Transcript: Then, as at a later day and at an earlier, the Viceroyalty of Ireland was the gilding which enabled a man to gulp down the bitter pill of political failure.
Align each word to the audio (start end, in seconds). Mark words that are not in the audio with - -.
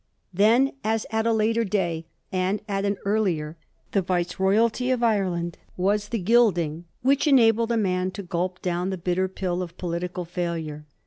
Then, 0.33 0.71
as 0.83 1.05
at 1.11 1.27
a 1.27 1.31
later 1.31 1.63
day 1.63 2.07
and 2.31 2.59
at 2.67 2.85
an 2.85 2.97
earlier, 3.05 3.55
the 3.91 4.01
Viceroyalty 4.01 4.89
of 4.89 5.03
Ireland 5.03 5.59
was 5.77 6.07
the 6.09 6.17
gilding 6.17 6.85
which 7.03 7.27
enabled 7.27 7.71
a 7.71 7.77
man 7.77 8.09
to 8.13 8.23
gulp 8.23 8.63
down 8.63 8.89
the 8.89 8.97
bitter 8.97 9.27
pill 9.27 9.61
of 9.61 9.77
political 9.77 10.25
failure. 10.25 10.85